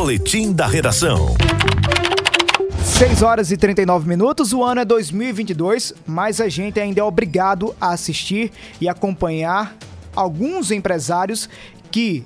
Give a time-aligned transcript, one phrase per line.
[0.00, 1.36] Boletim da Redação.
[2.82, 7.76] 6 horas e 39 minutos, o ano é 2022, mas a gente ainda é obrigado
[7.78, 8.50] a assistir
[8.80, 9.76] e acompanhar
[10.16, 11.50] alguns empresários
[11.90, 12.24] que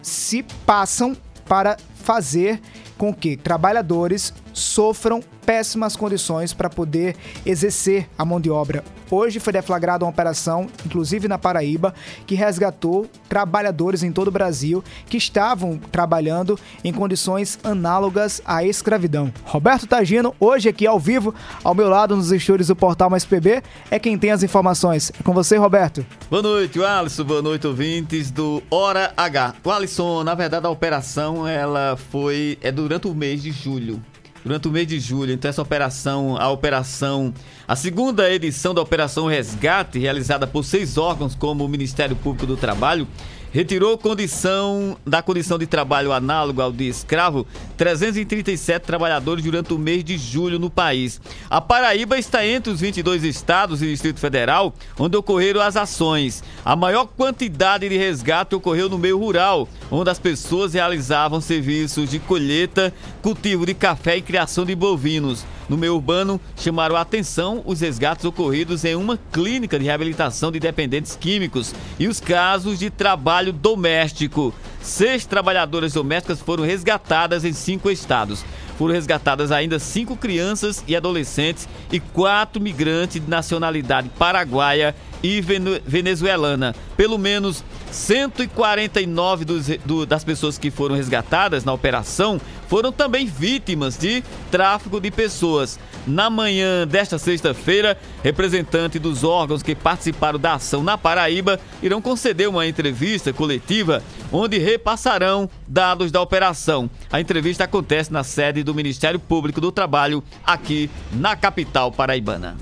[0.00, 1.16] se passam
[1.48, 2.60] para fazer
[2.96, 7.14] com que trabalhadores sofram péssimas condições para poder
[7.44, 8.82] exercer a mão de obra.
[9.08, 11.94] Hoje foi deflagrada uma operação, inclusive na Paraíba,
[12.26, 19.32] que resgatou trabalhadores em todo o Brasil que estavam trabalhando em condições análogas à escravidão.
[19.44, 23.62] Roberto Tagino, hoje aqui ao vivo, ao meu lado nos estúdios do Portal Mais PB,
[23.90, 25.12] é quem tem as informações.
[25.20, 26.04] É com você, Roberto.
[26.28, 27.24] Boa noite, Alisson.
[27.24, 29.54] Boa noite, ouvintes do Hora H.
[29.62, 34.02] O Alisson, na verdade, a operação ela foi é durante o mês de julho
[34.44, 35.32] durante o mês de julho.
[35.32, 37.32] Então essa operação, a operação,
[37.66, 42.56] a segunda edição da operação Resgate, realizada por seis órgãos como o Ministério Público do
[42.56, 43.06] Trabalho,
[43.56, 47.46] retirou condição da condição de trabalho análogo ao de escravo
[47.78, 51.18] 337 trabalhadores durante o mês de julho no país.
[51.48, 56.44] A Paraíba está entre os 22 estados e Distrito Federal onde ocorreram as ações.
[56.62, 62.18] A maior quantidade de resgate ocorreu no meio rural, onde as pessoas realizavam serviços de
[62.18, 65.46] colheita, cultivo de café e criação de bovinos.
[65.68, 70.60] No meio urbano, chamaram a atenção os resgates ocorridos em uma clínica de reabilitação de
[70.60, 74.54] dependentes químicos e os casos de trabalho doméstico.
[74.80, 78.44] Seis trabalhadoras domésticas foram resgatadas em cinco estados.
[78.76, 85.40] Foram resgatadas ainda cinco crianças e adolescentes e quatro migrantes de nacionalidade paraguaia e
[85.86, 86.74] venezuelana.
[86.96, 93.96] Pelo menos 149 dos, do, das pessoas que foram resgatadas na operação foram também vítimas
[93.96, 95.78] de tráfico de pessoas.
[96.06, 102.48] Na manhã desta sexta-feira, representantes dos órgãos que participaram da ação na Paraíba irão conceder
[102.48, 106.90] uma entrevista coletiva onde repassarão dados da operação.
[107.10, 112.56] A entrevista acontece na sede do Ministério Público do Trabalho, aqui na capital paraibana.